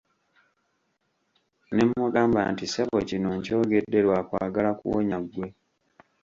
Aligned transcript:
Ne 1.73 1.83
mmugamba 1.87 2.41
nti 2.51 2.65
"Ssebo 2.67 2.97
kino 3.09 3.29
nkyogedde 3.37 3.99
lwa 4.05 4.19
kwagala 4.27 4.69
kuwonya 4.79 5.17
ggwe. 5.23 5.47